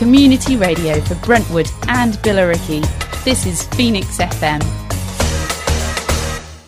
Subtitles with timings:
[0.00, 2.80] community radio for Brentwood and Billericay.
[3.22, 4.62] This is Phoenix FM.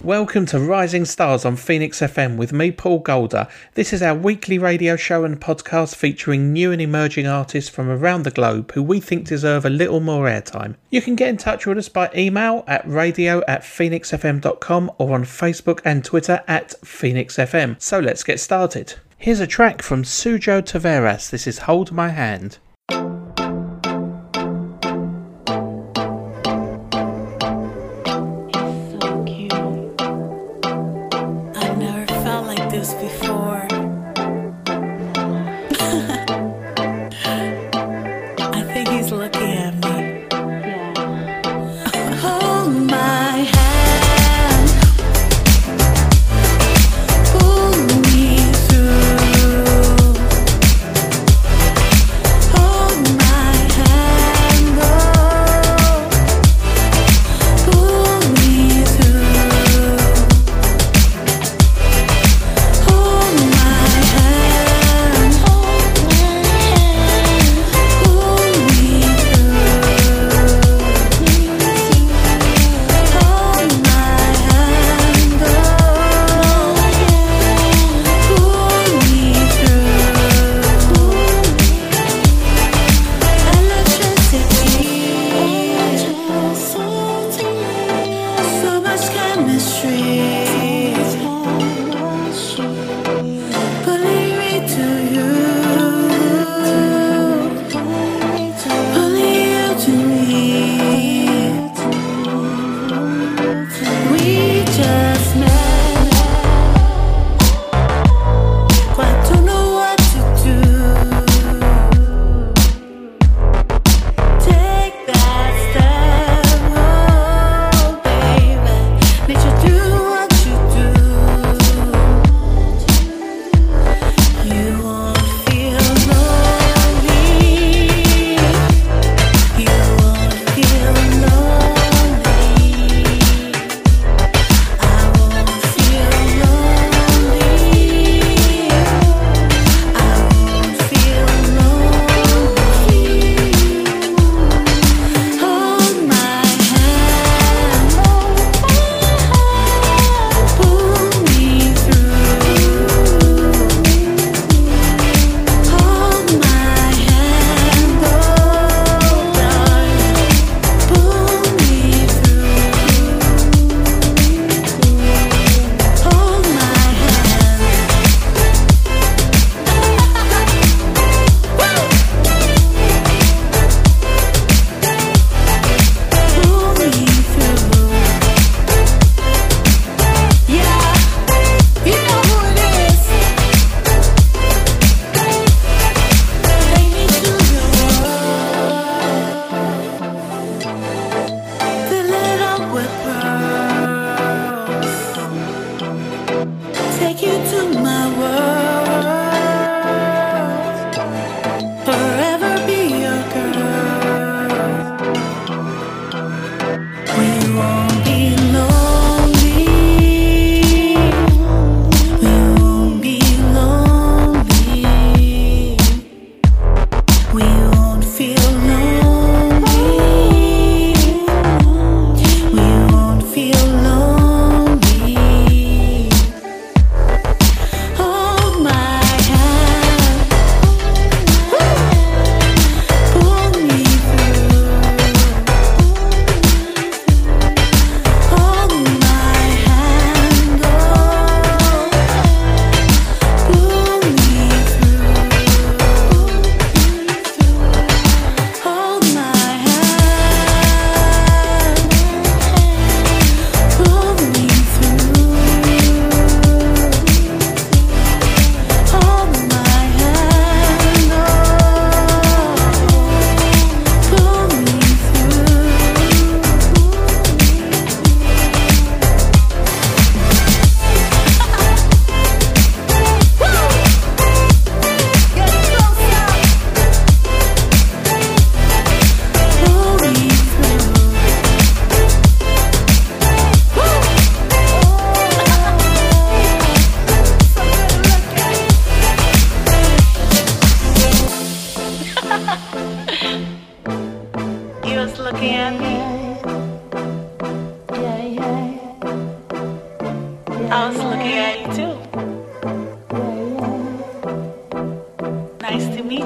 [0.04, 3.48] Welcome to Rising Stars on Phoenix FM with me, Paul Golder.
[3.72, 8.24] This is our weekly radio show and podcast featuring new and emerging artists from around
[8.24, 10.74] the globe who we think deserve a little more airtime.
[10.90, 15.24] You can get in touch with us by email at radio at phoenixfm.com or on
[15.24, 17.80] Facebook and Twitter at phoenixfm.
[17.80, 18.96] So let's get started.
[19.16, 21.30] Here's a track from Sujo Taveras.
[21.30, 22.58] This is Hold My Hand.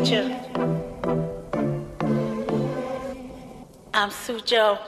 [0.05, 0.37] You.
[3.95, 4.79] I'm Sujo.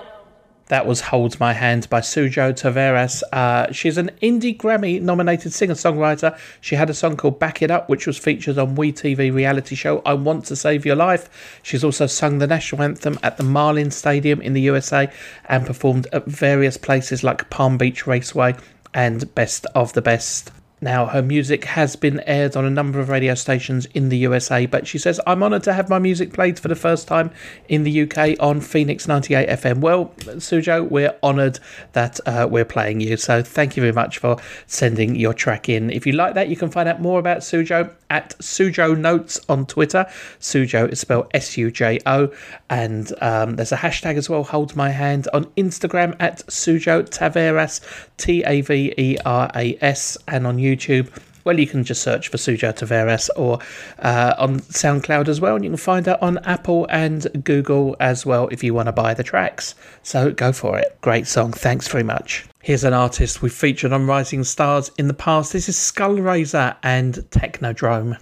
[0.66, 3.22] That was Hold My Hand by Sujo Taveras.
[3.32, 6.38] Uh, she's an indie Grammy nominated singer songwriter.
[6.60, 10.02] She had a song called Back It Up, which was featured on WeTV reality show
[10.05, 11.60] I Want to Save Your Life.
[11.62, 15.10] She's also sung the national anthem at the Marlin Stadium in the USA
[15.46, 18.56] and performed at various places like Palm Beach Raceway
[18.93, 20.52] and Best of the Best.
[20.81, 24.67] Now, her music has been aired on a number of radio stations in the USA,
[24.67, 27.31] but she says, I'm honoured to have my music played for the first time
[27.69, 29.79] in the UK on Phoenix 98 FM.
[29.81, 31.59] Well, Sujo, we're honoured
[31.93, 34.37] that uh, we're playing you, so thank you very much for
[34.67, 35.91] sending your track in.
[35.91, 39.67] If you like that, you can find out more about Sujo at Sujo Notes on
[39.67, 40.07] Twitter.
[40.41, 42.33] Sujo is spelled S U J O,
[42.71, 47.81] and um, there's a hashtag as well, Hold My Hand, on Instagram at Sujo Taveras,
[48.19, 51.09] T A V E R A S, and on YouTube.
[51.44, 53.59] Well, you can just search for Sujo Taveras or
[54.00, 58.26] uh, on SoundCloud as well, and you can find it on Apple and Google as
[58.26, 59.75] well if you want to buy the tracks.
[60.03, 60.99] So go for it.
[61.00, 61.53] Great song.
[61.53, 62.44] Thanks very much.
[62.61, 65.55] Here's an artist we've featured on Rising Stars in the past.
[65.55, 68.19] This is Skullraiser and Technodrome.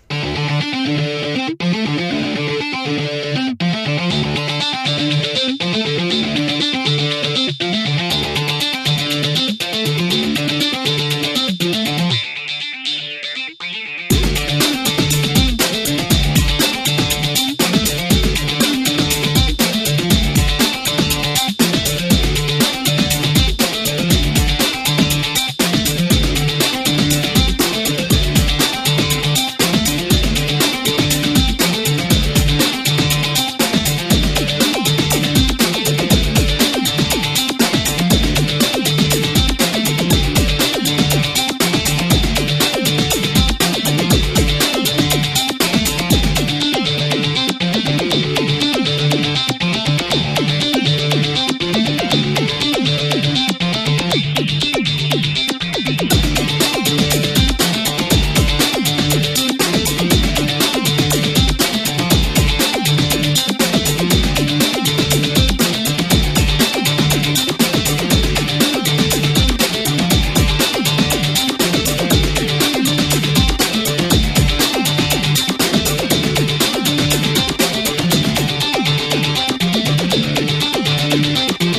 [81.17, 81.76] That was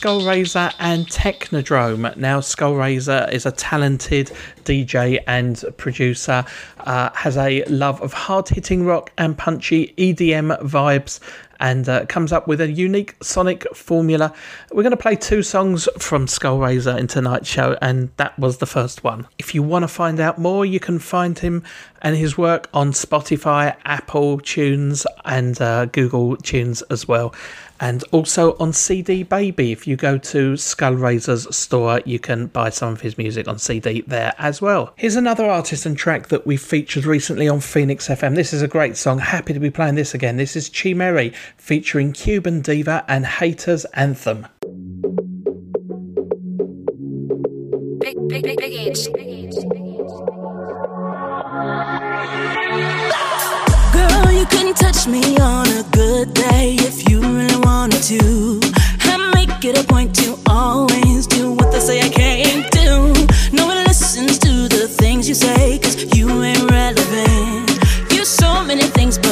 [0.00, 2.16] Skullraiser and Technodrome.
[2.16, 4.32] Now, Skullraiser is a talented
[4.64, 6.42] DJ and producer,
[6.78, 11.20] uh, has a love of hard hitting rock and punchy EDM vibes,
[11.60, 14.32] and uh, comes up with a unique sonic formula.
[14.72, 18.64] We're going to play two songs from Skullraiser in tonight's show, and that was the
[18.66, 19.26] first one.
[19.36, 21.62] If you want to find out more, you can find him
[22.00, 27.34] and his work on Spotify, Apple Tunes, and uh, Google Tunes as well
[27.80, 29.72] and also on CD Baby.
[29.72, 34.02] If you go to Skullraiser's store, you can buy some of his music on CD
[34.06, 34.92] there as well.
[34.96, 38.34] Here's another artist and track that we featured recently on Phoenix FM.
[38.36, 39.18] This is a great song.
[39.18, 40.36] Happy to be playing this again.
[40.36, 44.46] This is Chiemeri featuring Cuban Diva and Haters Anthem.
[48.00, 49.79] Big, big, big,
[54.72, 58.60] can touch me on a good day if you really wanted to.
[59.00, 63.12] I make it a point to always do what they say I can't do.
[63.52, 67.70] No one listens to the things you say, cause you ain't relevant.
[68.12, 69.29] You're so many things but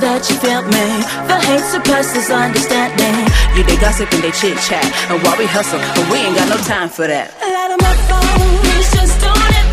[0.00, 0.86] that you felt me.
[1.28, 3.14] The hate suppresses understanding.
[3.56, 6.48] You they gossip and they chit chat, and while we hustle, but we ain't got
[6.48, 7.36] no time for that.
[7.40, 8.64] Light 'em up, phone,
[8.96, 9.69] just don't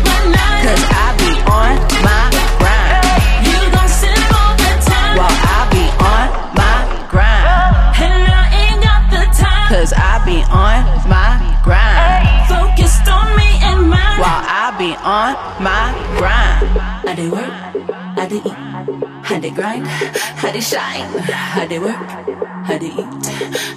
[19.28, 21.94] how they grind, how they shine, how they work,
[22.64, 23.26] how they eat,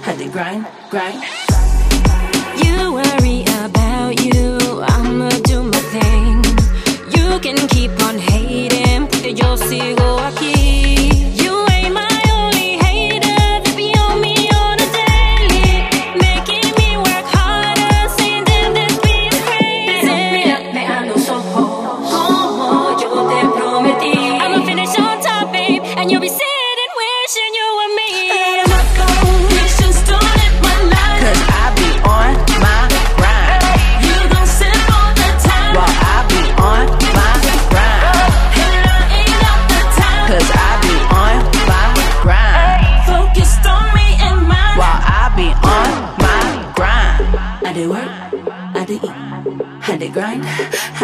[0.00, 1.91] how they grind, grind.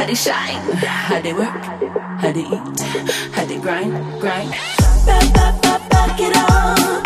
[0.08, 1.48] they shine, how they work,
[2.22, 2.80] how they eat,
[3.34, 4.50] how they grind, grind.
[5.04, 6.97] Back, back, back, back it up.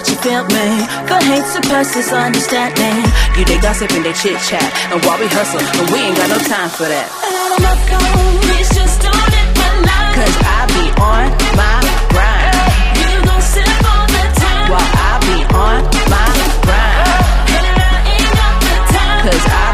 [0.00, 0.80] That you feel me.
[1.08, 3.04] The hate surpasses understanding.
[3.36, 6.28] You they gossip and they chit chat, and while we hustle, and we ain't got
[6.32, 7.08] no time for that.
[7.60, 10.12] Up, phone, please just don't hit my line.
[10.16, 11.76] Cause I be on my
[12.16, 12.56] grind,
[12.96, 14.66] You gon' sip all the time.
[14.72, 15.78] while I be on
[16.08, 16.28] my
[16.64, 17.60] grind.
[17.60, 19.20] And I ain't got the time.
[19.28, 19.69] Cause I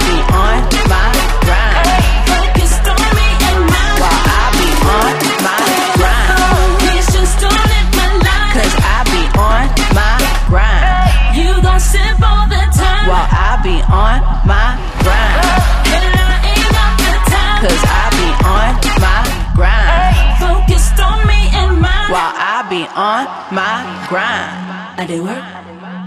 [14.07, 14.69] on my
[15.03, 15.43] grind.
[15.91, 17.59] And I ain't got the time.
[17.65, 18.73] Cause I be on
[19.03, 19.21] my
[19.59, 22.11] grind, Focused on me and mine.
[22.15, 24.55] while I be on my grind.
[24.99, 25.45] I did work,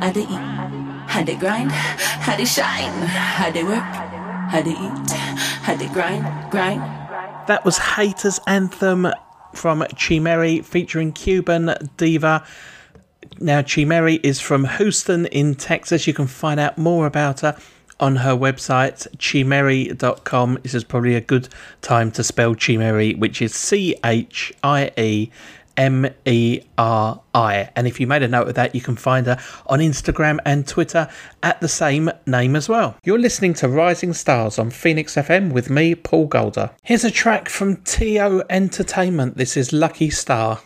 [0.01, 2.93] I did eat, I did grind, I did shine.
[3.45, 6.81] I did work, I did eat, I did grind, grind.
[7.47, 9.07] That was Haters Anthem
[9.53, 12.45] from Chiemeri featuring Cuban Diva.
[13.39, 16.07] Now, Chiemeri is from Houston in Texas.
[16.07, 17.57] You can find out more about her
[17.99, 20.59] on her website, chiemeri.com.
[20.63, 21.49] This is probably a good
[21.81, 25.31] time to spell Chiemeri, which is C H I E
[25.77, 27.69] M E R I.
[27.75, 29.37] And if you made a note of that, you can find her
[29.67, 31.09] on Instagram and Twitter
[31.41, 32.97] at the same name as well.
[33.03, 36.71] You're listening to Rising Stars on Phoenix FM with me, Paul Golder.
[36.83, 39.37] Here's a track from TEO Entertainment.
[39.37, 40.59] This is Lucky Star.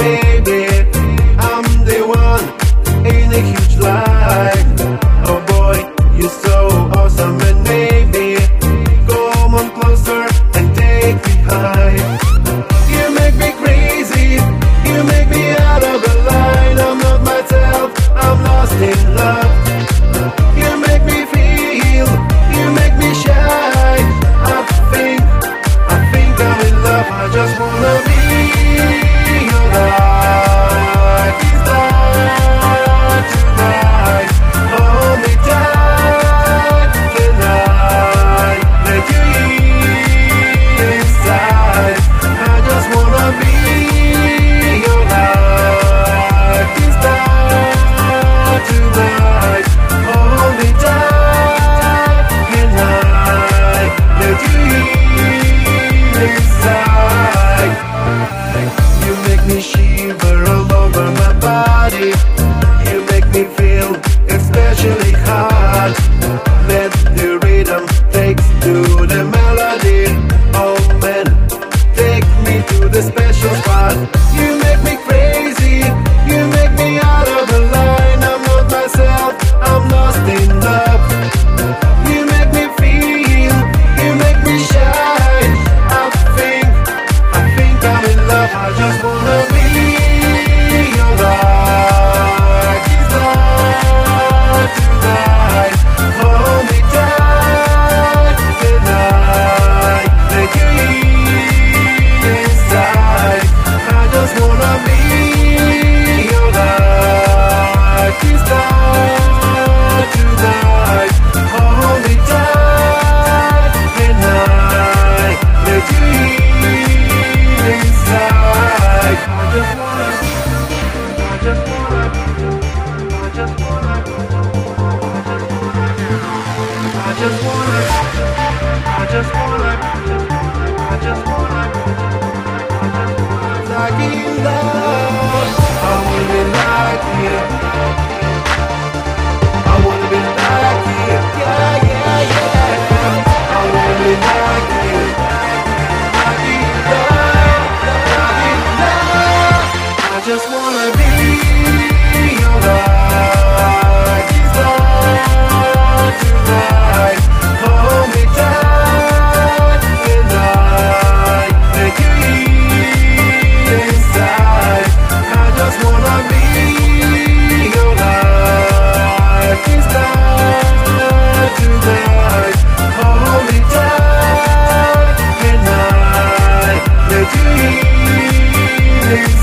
[0.00, 0.29] Baby.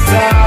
[0.07, 0.46] sound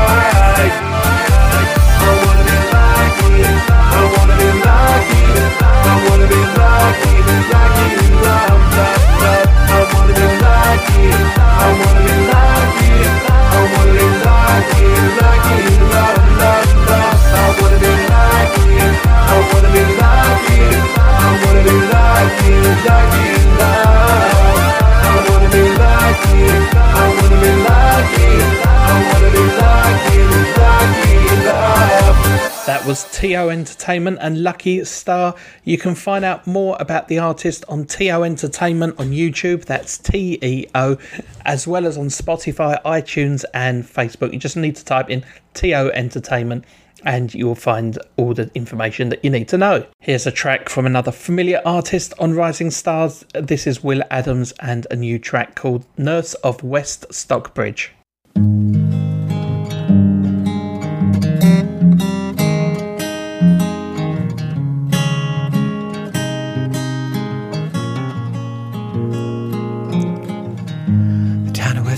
[33.21, 35.35] TEO Entertainment and Lucky Star.
[35.65, 40.39] You can find out more about the artist on TEO Entertainment on YouTube, that's T
[40.41, 40.97] E O,
[41.45, 44.33] as well as on Spotify, iTunes, and Facebook.
[44.33, 46.65] You just need to type in TEO Entertainment
[47.04, 49.87] and you will find all the information that you need to know.
[50.00, 53.26] Here's a track from another familiar artist on Rising Stars.
[53.35, 57.93] This is Will Adams and a new track called Nurse of West Stockbridge.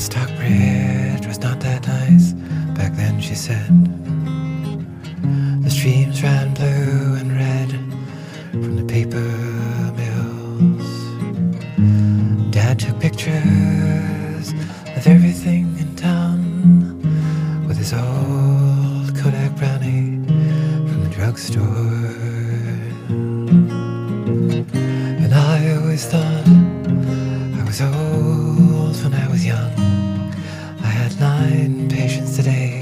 [0.02, 2.32] Stockbridge was not that nice
[2.76, 3.70] back then, she said.
[5.62, 7.70] The streams ran blue and red
[8.50, 9.30] from the paper
[10.00, 10.88] mills.
[12.50, 14.52] Dad took pictures
[14.96, 16.98] of everything in town
[17.68, 20.18] with his old Kodak Brownie
[20.88, 21.62] from the drugstore.
[25.22, 26.48] And I always thought
[27.60, 29.91] I was old when I was young
[31.22, 32.81] nine patients today.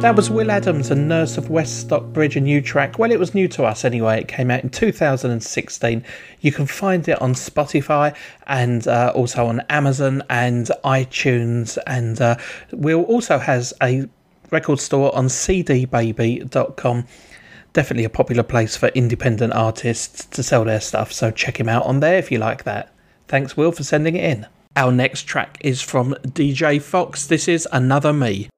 [0.00, 2.98] That was Will Adams and Nurse of West Stockbridge, a new track.
[2.98, 4.22] Well, it was new to us anyway.
[4.22, 6.04] It came out in 2016.
[6.40, 11.76] You can find it on Spotify and uh, also on Amazon and iTunes.
[11.86, 12.38] And uh,
[12.72, 14.08] Will also has a
[14.50, 17.06] record store on cdbaby.com.
[17.74, 21.12] Definitely a popular place for independent artists to sell their stuff.
[21.12, 22.94] So check him out on there if you like that.
[23.28, 24.46] Thanks, Will, for sending it in.
[24.76, 27.26] Our next track is from DJ Fox.
[27.26, 28.48] This is Another Me.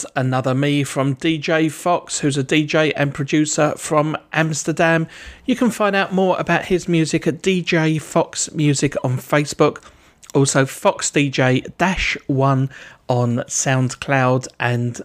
[0.00, 5.06] Was Another Me from DJ Fox, who's a DJ and producer from Amsterdam.
[5.44, 9.82] You can find out more about his music at DJ Fox Music on Facebook.
[10.34, 12.70] Also, Fox DJ Dash 1
[13.08, 15.02] on SoundCloud and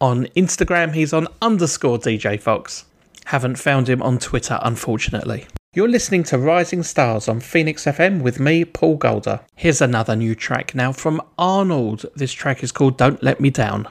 [0.00, 2.84] on Instagram, he's on underscore DJ Fox.
[3.24, 5.46] Haven't found him on Twitter, unfortunately.
[5.76, 9.40] You're listening to Rising Stars on Phoenix FM with me, Paul Golder.
[9.56, 12.06] Here's another new track now from Arnold.
[12.14, 13.86] This track is called Don't Let Me Down.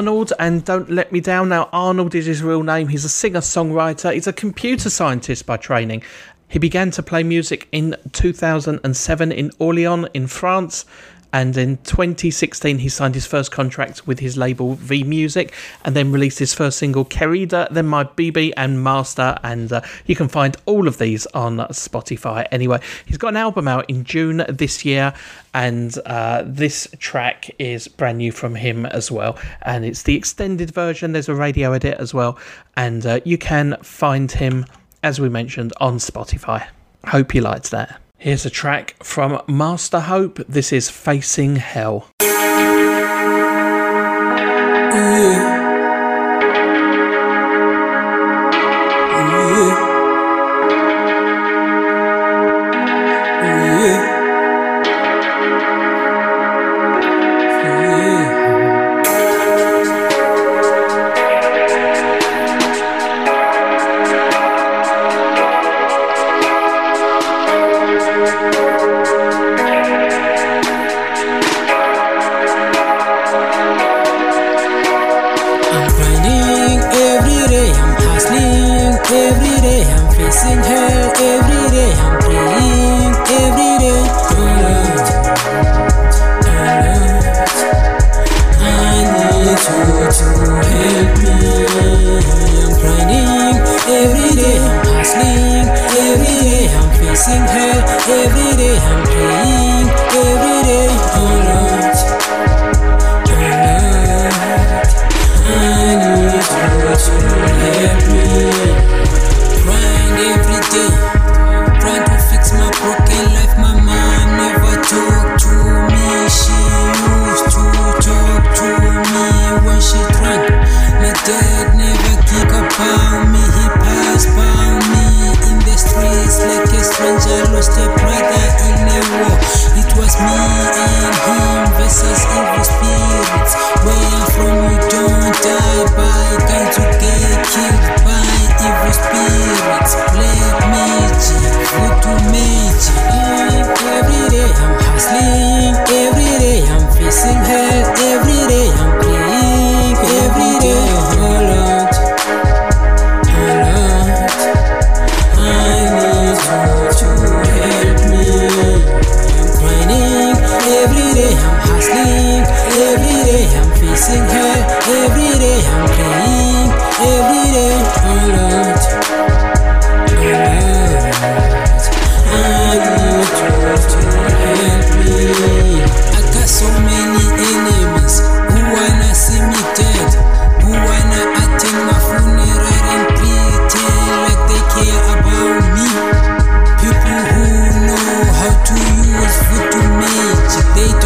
[0.00, 1.50] Arnold and Don't Let Me Down.
[1.50, 2.88] Now, Arnold is his real name.
[2.88, 6.02] He's a singer songwriter, he's a computer scientist by training.
[6.48, 10.86] He began to play music in 2007 in Orléans in France
[11.32, 15.52] and in 2016 he signed his first contract with his label V Music
[15.84, 20.16] and then released his first single Querida, then My BB and Master and uh, you
[20.16, 22.80] can find all of these on Spotify anyway.
[23.06, 25.12] He's got an album out in June this year
[25.54, 30.70] and uh, this track is brand new from him as well and it's the extended
[30.70, 32.38] version there's a radio edit as well
[32.76, 34.64] and uh, you can find him
[35.02, 36.66] as we mentioned on Spotify.
[37.06, 38.00] Hope you liked that.
[38.22, 40.40] Here's a track from Master Hope.
[40.46, 42.06] This is Facing Hell.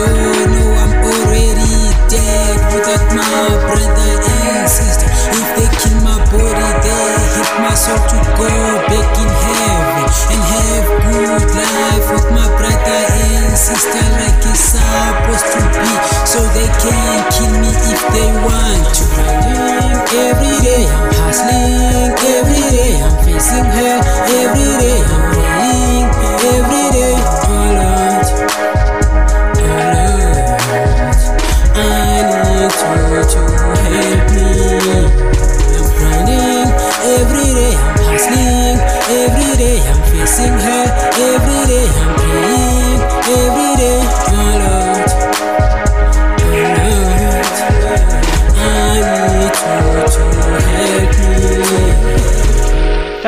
[0.02, 5.06] Know I'm already dead without my brother and sister.
[5.06, 8.50] If they kill my body, they hit my soul to go
[8.90, 15.46] back in heaven and have good life with my brother and sister like it's supposed
[15.54, 15.92] to be.
[16.26, 19.04] So they can kill me if they want to.
[20.14, 25.13] Every day I'm hustling, every day I'm facing hell, every day I'm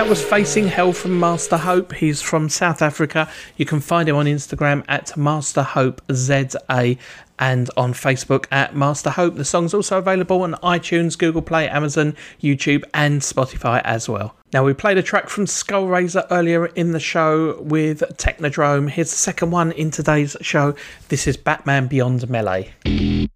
[0.06, 1.92] That was Facing Hell from Master Hope.
[1.92, 3.28] He's from South Africa.
[3.56, 6.94] You can find him on Instagram at Master Hope ZA
[7.40, 9.34] and on Facebook at Master Hope.
[9.34, 14.36] The song's also available on iTunes, Google Play, Amazon, YouTube, and Spotify as well.
[14.52, 18.88] Now, we played a track from Skullraiser earlier in the show with Technodrome.
[18.88, 20.76] Here's the second one in today's show.
[21.08, 23.26] This is Batman Beyond Melee.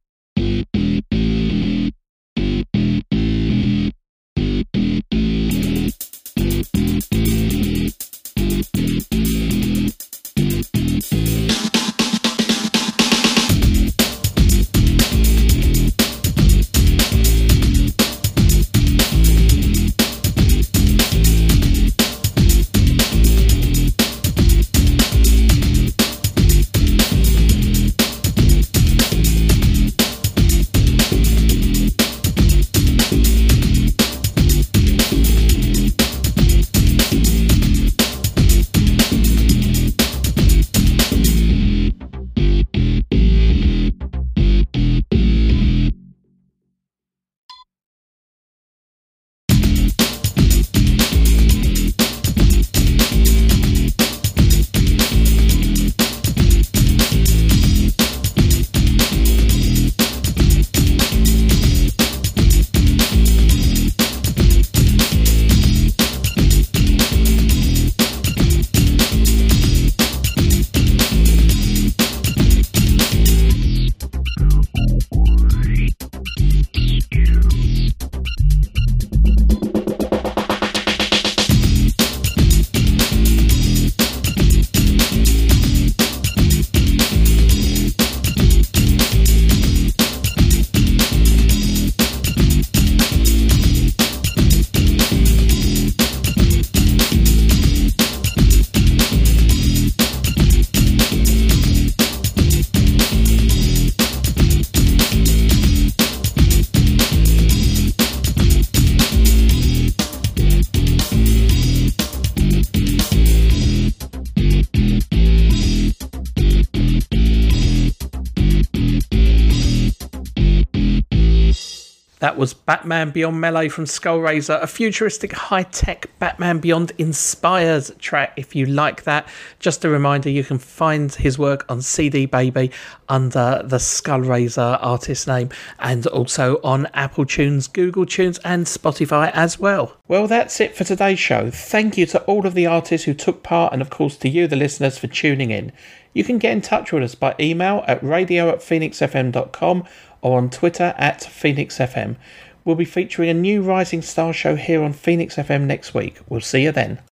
[122.41, 128.32] Was Batman Beyond Melee from Skullraiser, a futuristic high tech Batman Beyond inspired track.
[128.38, 129.28] If you like that,
[129.59, 132.70] just a reminder you can find his work on CD Baby
[133.11, 139.59] under the Skullraiser artist name and also on Apple Tunes, Google Tunes, and Spotify as
[139.59, 139.99] well.
[140.09, 141.51] Well, that's it for today's show.
[141.51, 144.47] Thank you to all of the artists who took part, and of course to you,
[144.47, 145.72] the listeners, for tuning in.
[146.12, 149.84] You can get in touch with us by email at radio at phoenixfm.com
[150.23, 152.16] or on Twitter at PhoenixFM.
[152.64, 156.18] We'll be featuring a new Rising Star show here on Phoenix FM next week.
[156.29, 157.01] We'll see you then.